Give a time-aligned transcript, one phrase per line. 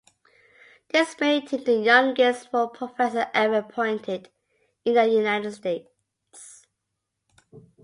[0.89, 4.29] This made him the youngest full professor ever appointed
[4.83, 6.65] in the United States.